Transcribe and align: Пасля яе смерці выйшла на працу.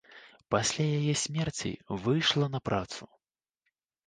Пасля 0.53 0.85
яе 1.01 1.13
смерці 1.23 1.71
выйшла 2.07 2.45
на 2.55 2.59
працу. 2.71 3.03